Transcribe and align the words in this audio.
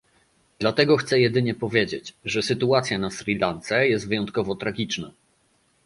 Dlatego 0.59 0.97
chcę 0.97 1.19
jedynie 1.19 1.55
powiedzieć, 1.55 2.13
że 2.25 2.41
sytuacja 2.41 2.97
na 2.99 3.11
Sri 3.11 3.37
Lance 3.37 3.87
jest 3.87 4.07
wyjątkowo 4.07 4.55
tragiczna 4.55 5.11